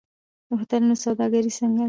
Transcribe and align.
د 0.47 0.49
هوټلونو 0.59 0.95
سوداګري 1.03 1.51
څنګه 1.57 1.75
ده؟ 1.77 1.79